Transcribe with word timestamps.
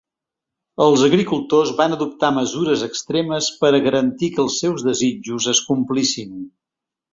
Els 0.85 1.03
agricultors 1.07 1.73
van 1.81 1.93
adoptar 1.97 2.31
mesures 2.39 2.87
extremes 2.89 3.51
per 3.61 3.73
a 3.75 3.83
garantir 3.89 4.33
que 4.39 4.43
els 4.47 4.59
seus 4.65 4.89
desitjos 4.89 5.51
es 5.55 5.65
complissin. 5.71 6.37